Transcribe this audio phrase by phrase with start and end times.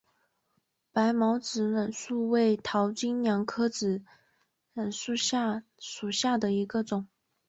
[0.91, 4.01] 白毛子楝树为桃金娘科子
[4.73, 5.15] 楝树
[5.77, 7.07] 属下的一个种。